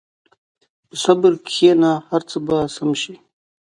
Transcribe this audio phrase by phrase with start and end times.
[0.87, 3.15] په صبر کښېنه، هر څه به سم شي.